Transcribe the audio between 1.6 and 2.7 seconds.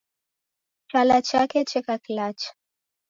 cheka kilacha.